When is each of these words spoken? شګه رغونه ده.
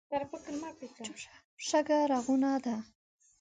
شګه 1.67 1.97
رغونه 2.11 2.51
ده. 2.63 2.75